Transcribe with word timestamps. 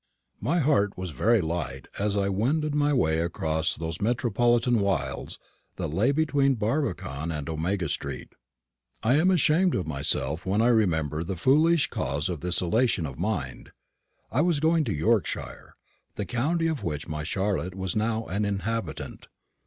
My 0.39 0.57
heart 0.57 0.97
was 0.97 1.11
very 1.11 1.41
light 1.41 1.87
as 1.99 2.17
I 2.17 2.27
wended 2.27 2.73
my 2.73 2.91
way 2.91 3.19
across 3.19 3.75
those 3.77 4.01
metropolitan 4.01 4.79
wilds 4.79 5.37
that 5.75 5.89
lay 5.89 6.11
between 6.11 6.55
Barbican 6.55 7.31
and 7.31 7.47
Omega 7.47 7.87
street. 7.87 8.33
I 9.03 9.17
am 9.19 9.29
ashamed 9.29 9.75
of 9.75 9.85
myself 9.85 10.43
when 10.43 10.59
I 10.59 10.69
remember 10.69 11.23
the 11.23 11.35
foolish 11.35 11.85
cause 11.91 12.29
of 12.29 12.39
this 12.41 12.61
elation 12.61 13.05
of 13.05 13.19
mind. 13.19 13.73
I 14.31 14.41
was 14.41 14.59
going 14.59 14.85
to 14.85 14.91
Yorkshire, 14.91 15.75
the 16.15 16.25
county 16.25 16.65
of 16.65 16.81
which 16.83 17.07
my 17.07 17.23
Charlotte 17.23 17.75
was 17.75 17.95
now 17.95 18.25
an 18.25 18.43
inhabitant. 18.43 19.27